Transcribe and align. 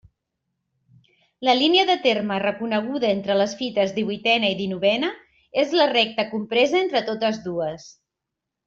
La 1.47 1.53
línia 1.59 1.83
de 1.89 1.95
terme 2.05 2.39
reconeguda 2.45 3.09
entre 3.17 3.37
les 3.43 3.55
fites 3.61 3.95
divuitena 4.01 4.51
i 4.55 4.59
dinovena 4.65 5.15
és 5.67 5.79
la 5.83 5.89
recta 5.95 6.29
compresa 6.35 6.85
entre 6.85 7.09
totes 7.13 7.43
dues. 7.51 7.91